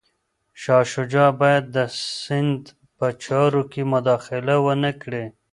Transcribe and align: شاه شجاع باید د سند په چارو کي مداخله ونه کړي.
شاه 0.61 0.85
شجاع 0.93 1.31
باید 1.41 1.65
د 1.75 1.77
سند 2.21 2.61
په 2.97 3.07
چارو 3.23 3.61
کي 3.71 3.81
مداخله 3.93 4.55
ونه 4.65 4.91
کړي. 5.01 5.25